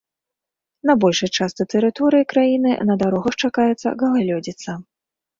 На 0.89 0.93
большай 1.01 1.29
частцы 1.41 1.63
тэрыторыі 1.73 2.25
краіны 2.33 2.71
на 2.91 2.95
дарогах 3.01 3.37
чакаецца 3.43 3.93
галалёдзіца. 4.01 4.71